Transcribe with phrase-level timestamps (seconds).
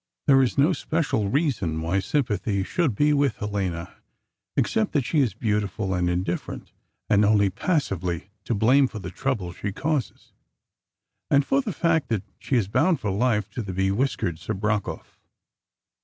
[0.25, 3.97] There is no special reason why sympathy should be with Helena,
[4.57, 6.71] except that she is beautiful, and indifferent,
[7.07, 10.33] and only passively to blame for the trouble she causes,
[11.29, 15.19] and for the fact that she is bound for life to the bewhiskered Serebrakoff.